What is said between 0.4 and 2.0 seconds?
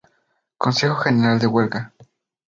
Consejo General de Huelga